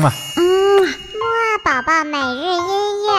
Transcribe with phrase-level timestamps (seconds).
[0.00, 0.10] 嘛。
[0.36, 0.42] 嗯，
[0.82, 3.10] 木二宝宝每日音乐。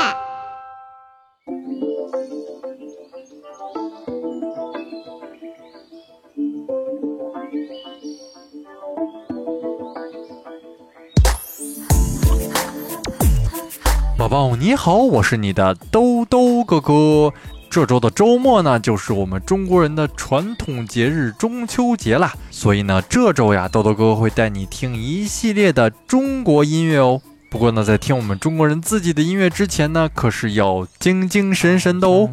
[14.18, 17.34] 宝宝你好，我是你的兜兜哥哥。
[17.72, 22.34] 这周的周末呢，就是我们中国人的传统节日中秋节啦。
[22.50, 27.22] 所以呢，这周呀，豆豆哥哥会带你听一系列的中国音乐哦。
[27.50, 32.30] 不过呢，在听我们中国人自己的音乐之前呢，可是要精精神神的哦。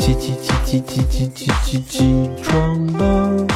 [0.00, 3.46] 起起起起起起起起起床了！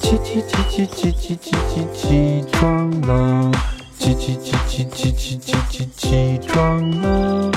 [0.00, 3.50] 起起起起起起起起起床了！
[3.98, 7.50] 起起起起起起起起起床了！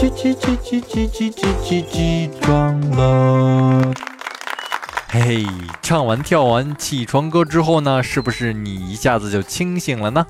[0.00, 3.92] 起起起起起起起起起床了！
[5.10, 5.46] 嘿嘿，
[5.82, 10.26] 唱完跳完起床歌之后呢，是不是你一下子就清醒了呢？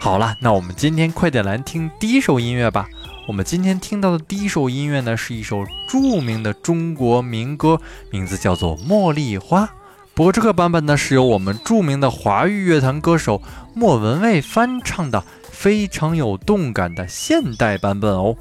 [0.00, 2.88] 好了，那我们今天快点来听第一首音乐吧。
[3.28, 9.66] 我们今天听到的第一首音乐呢，是一首著名的中国民歌，名字叫做《茉莉花》。
[10.14, 13.40] 不过这个版本呢，是由我们著名的华语乐坛歌手
[13.72, 18.34] 莫文蔚翻唱的，非常有动感的现代版本哦。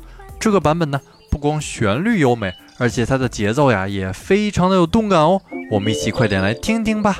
[0.45, 1.01] 这个版本呢，
[1.31, 5.41] 不光旋律优美，而且它的节奏呀也非常的有动感哦。
[5.71, 7.17] 我们一起快点来听听吧。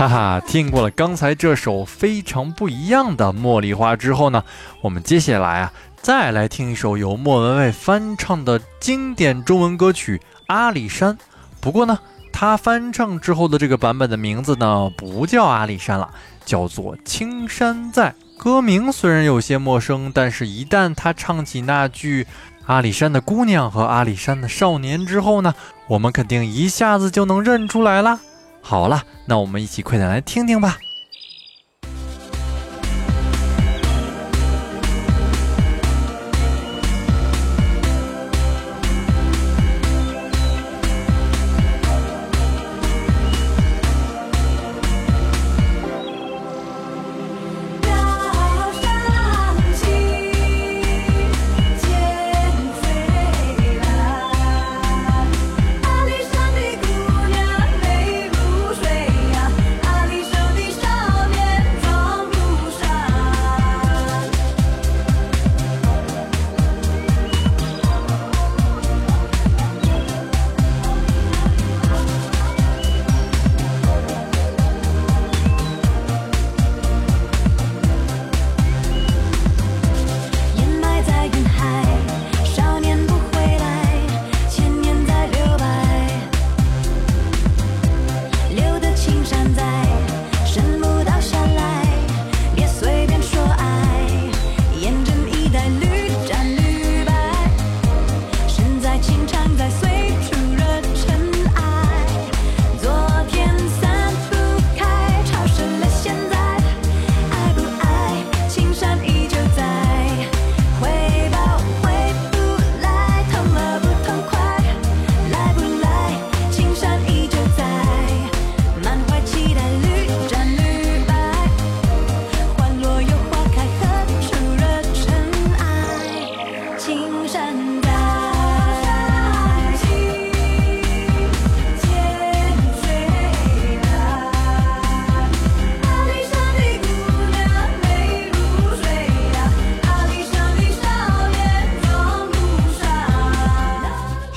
[0.00, 4.42] 哈哈，听过了刚才这首非常不一样的《茉莉花》之后呢，
[4.80, 10.16] 我们接下来啊，再来听一首由莫文蔚翻唱的经典中文歌曲
[10.46, 11.12] 《阿里山》。
[11.60, 11.98] 不过呢，
[12.32, 16.08] 他翻唱之后的这个版本的名字呢，不叫阿里山了，
[16.46, 18.08] 叫做《青山在》。
[18.38, 22.26] 歌名虽然有些陌生，但是一旦他唱起那句
[22.64, 25.54] “阿里山的姑娘和阿里山的少年”之后呢，
[25.88, 28.18] 我们肯定一下子就能认出来了。
[28.60, 30.78] 好了，那我们一起快点来听听吧。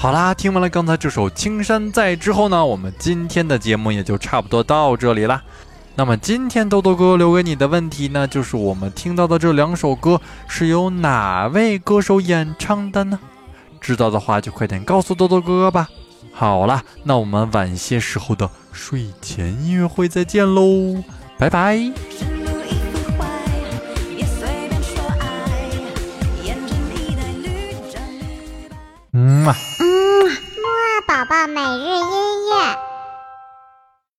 [0.03, 5.41] 好啦，听完了刚才这首《青山在》之后呢，我们今天的节目也就差不多到这里啦。
[5.95, 13.17] 那么今天豆豆哥留给你的问题呢，就是我们听到的这两首歌是由哪位歌手演唱的呢？
[13.79, 15.87] 知道的话就快点告诉豆豆哥哥吧。
[16.33, 21.01] 好啦，那我们晚些时候的睡前音乐会再见喽，
[21.37, 21.79] 拜拜。